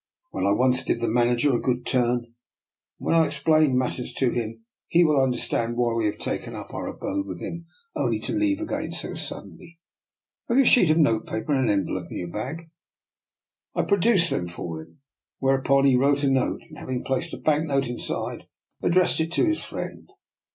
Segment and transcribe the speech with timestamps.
[0.33, 2.33] I once did the manager a good turn, and
[2.97, 5.77] when I explain matters to him I fancy he will under zo 142 DR.
[5.77, 5.77] NIKOLA'S EXPEKIMENT.
[5.77, 9.13] stand why we have taken up our abode with him only to leave again so
[9.13, 9.77] suddenly.
[10.49, 12.71] Have you a sheet of notepaper and an envelope in your bag?"
[13.75, 14.97] I produced them for him,
[15.37, 18.47] whereupon he wrote a note, and having placed a bank note inside,
[18.81, 20.09] addressed it to his friend.